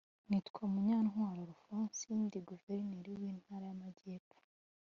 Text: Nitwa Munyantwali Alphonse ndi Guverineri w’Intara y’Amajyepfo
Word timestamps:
Nitwa 0.27 0.61
Munyantwali 0.71 1.41
Alphonse 1.45 2.07
ndi 2.23 2.39
Guverineri 2.49 3.11
w’Intara 3.19 3.63
y’Amajyepfo 3.69 4.37